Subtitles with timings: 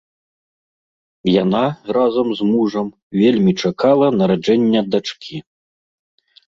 [1.43, 1.61] Яна
[1.97, 2.87] разам з мужам
[3.21, 5.35] вельмі чакала нараджэння дачкі.